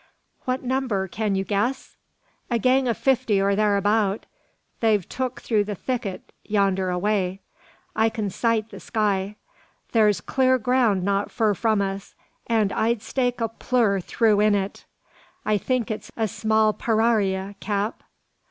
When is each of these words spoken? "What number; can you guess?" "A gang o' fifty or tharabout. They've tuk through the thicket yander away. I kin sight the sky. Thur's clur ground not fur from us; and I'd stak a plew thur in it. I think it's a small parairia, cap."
"What 0.45 0.63
number; 0.63 1.07
can 1.07 1.35
you 1.35 1.43
guess?" 1.43 1.95
"A 2.49 2.57
gang 2.57 2.87
o' 2.87 2.93
fifty 2.95 3.39
or 3.39 3.55
tharabout. 3.55 4.23
They've 4.79 5.07
tuk 5.07 5.41
through 5.41 5.65
the 5.65 5.75
thicket 5.75 6.31
yander 6.43 6.89
away. 6.89 7.41
I 7.95 8.09
kin 8.09 8.31
sight 8.31 8.69
the 8.71 8.79
sky. 8.79 9.35
Thur's 9.89 10.19
clur 10.19 10.57
ground 10.57 11.03
not 11.03 11.29
fur 11.29 11.53
from 11.53 11.83
us; 11.83 12.15
and 12.47 12.71
I'd 12.73 13.03
stak 13.03 13.41
a 13.41 13.47
plew 13.47 13.99
thur 13.99 14.41
in 14.41 14.55
it. 14.55 14.85
I 15.45 15.59
think 15.59 15.91
it's 15.91 16.11
a 16.17 16.27
small 16.27 16.73
parairia, 16.73 17.53
cap." 17.59 18.01